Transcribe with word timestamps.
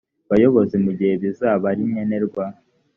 bayobozi 0.29 0.75
mu 0.83 0.91
gihe 0.97 1.13
bizaba 1.21 1.65
ari 1.71 1.83
nkenerwa 1.91 2.43